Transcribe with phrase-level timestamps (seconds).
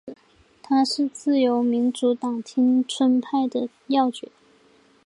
[0.63, 4.27] 他是自由民主党町村派的要角。